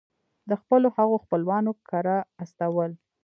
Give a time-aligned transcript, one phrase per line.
[0.49, 2.91] د خپلو هغو خپلوانو کره استول.